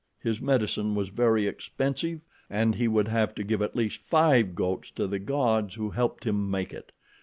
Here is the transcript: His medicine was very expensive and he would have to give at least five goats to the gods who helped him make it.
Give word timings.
His 0.19 0.41
medicine 0.41 0.95
was 0.95 1.09
very 1.09 1.45
expensive 1.45 2.21
and 2.49 2.73
he 2.73 2.87
would 2.87 3.07
have 3.09 3.35
to 3.35 3.43
give 3.43 3.61
at 3.61 3.75
least 3.75 4.01
five 4.01 4.55
goats 4.55 4.89
to 4.89 5.05
the 5.05 5.19
gods 5.19 5.75
who 5.75 5.91
helped 5.91 6.23
him 6.25 6.49
make 6.49 6.73
it. 6.73 6.91